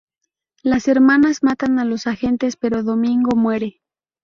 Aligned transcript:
Las 0.63 0.87
hermanas 0.87 1.43
matan 1.43 1.77
a 1.77 1.85
los 1.85 2.07
agentes, 2.07 2.55
pero 2.57 2.81
Domingo 2.81 3.35
muere. 3.35 3.83